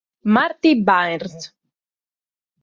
[0.33, 1.53] Marty Byrnes